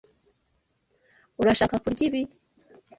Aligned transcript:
Urashaka 1.41 1.75
kurya 1.83 2.03
ibi? 2.07 2.21